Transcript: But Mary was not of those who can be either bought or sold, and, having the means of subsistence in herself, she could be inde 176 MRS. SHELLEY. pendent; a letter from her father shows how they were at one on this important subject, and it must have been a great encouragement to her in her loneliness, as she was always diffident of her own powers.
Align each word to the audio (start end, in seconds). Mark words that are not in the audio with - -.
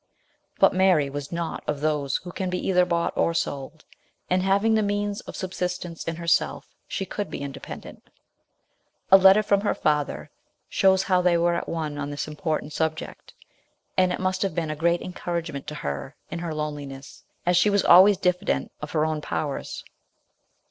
But 0.57 0.73
Mary 0.73 1.11
was 1.11 1.31
not 1.31 1.63
of 1.67 1.79
those 1.79 2.15
who 2.17 2.31
can 2.31 2.49
be 2.49 2.57
either 2.67 2.85
bought 2.87 3.13
or 3.15 3.35
sold, 3.35 3.85
and, 4.31 4.41
having 4.41 4.73
the 4.73 4.81
means 4.81 5.21
of 5.21 5.35
subsistence 5.35 6.05
in 6.05 6.15
herself, 6.15 6.67
she 6.87 7.05
could 7.05 7.29
be 7.29 7.41
inde 7.43 7.55
176 7.57 7.99
MRS. 7.99 8.09
SHELLEY. 8.09 9.19
pendent; 9.21 9.21
a 9.21 9.23
letter 9.23 9.43
from 9.43 9.61
her 9.61 9.75
father 9.75 10.31
shows 10.67 11.03
how 11.03 11.21
they 11.21 11.37
were 11.37 11.53
at 11.53 11.69
one 11.69 11.99
on 11.99 12.09
this 12.09 12.27
important 12.27 12.73
subject, 12.73 13.35
and 13.95 14.11
it 14.11 14.19
must 14.19 14.41
have 14.41 14.55
been 14.55 14.71
a 14.71 14.75
great 14.75 15.03
encouragement 15.03 15.67
to 15.67 15.75
her 15.75 16.15
in 16.31 16.39
her 16.39 16.51
loneliness, 16.55 17.23
as 17.45 17.55
she 17.55 17.69
was 17.69 17.83
always 17.83 18.17
diffident 18.17 18.71
of 18.81 18.93
her 18.93 19.05
own 19.05 19.21
powers. 19.21 19.83